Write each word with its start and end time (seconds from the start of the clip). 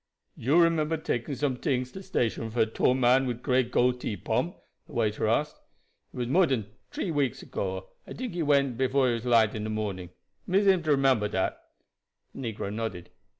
"You 0.35 0.59
remember 0.59 0.97
taking 0.97 1.35
some 1.35 1.57
tings 1.57 1.91
to 1.91 2.01
station 2.01 2.49
for 2.49 2.61
a 2.61 2.65
tall 2.65 2.95
man 2.95 3.27
wid 3.27 3.43
gray 3.43 3.61
goatee, 3.61 4.17
Pomp?" 4.17 4.57
the 4.87 4.93
waiter 4.93 5.27
asked. 5.27 5.59
"It 6.11 6.17
was 6.17 6.27
more 6.27 6.47
dan 6.47 6.65
tree 6.89 7.11
weeks 7.11 7.43
ago. 7.43 7.87
I 8.07 8.13
tink 8.13 8.33
he 8.33 8.41
went 8.41 8.79
before 8.79 9.11
it 9.11 9.13
was 9.13 9.25
light 9.25 9.53
in 9.53 9.63
de 9.63 9.69
morning. 9.69 10.09
Me 10.47 10.63
seem 10.63 10.81
to 10.81 10.89
remember 10.89 11.27
dat." 11.27 11.55
The 12.33 12.51
negro 12.51 12.73
nodded. 12.73 13.11